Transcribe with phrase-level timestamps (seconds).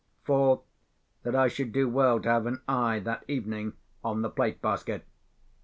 [0.23, 0.61] Fourth,
[1.21, 3.73] that I should do well to have an eye, that evening,
[4.03, 5.05] on the plate basket.